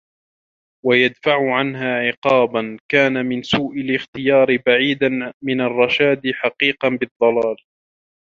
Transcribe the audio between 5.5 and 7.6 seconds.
الرَّشَادِ حَقِيقًا بِالضَّلَالِ